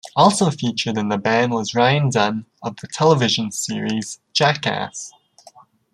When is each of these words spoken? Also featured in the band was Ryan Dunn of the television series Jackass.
Also 0.15 0.49
featured 0.49 0.97
in 0.97 1.09
the 1.09 1.17
band 1.19 1.51
was 1.51 1.75
Ryan 1.75 2.09
Dunn 2.09 2.47
of 2.63 2.75
the 2.77 2.87
television 2.87 3.51
series 3.51 4.19
Jackass. 4.33 5.13